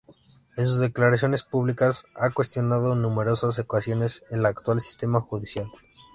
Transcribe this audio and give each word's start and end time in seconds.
En 0.57 0.67
sus 0.67 0.79
declaraciones 0.79 1.43
públicas 1.43 2.07
ha 2.15 2.31
cuestionado 2.31 2.93
en 2.93 3.03
numerosas 3.03 3.59
ocasiones 3.59 4.23
el 4.31 4.47
actual 4.47 4.81
sistema 4.81 5.21
judicial. 5.21 5.67